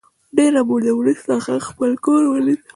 ډېره 0.37 0.61
موده 0.69 0.91
وروسته 0.95 1.31
هغه 1.45 1.61
خپل 1.69 1.91
کور 2.05 2.21
ولید 2.31 2.61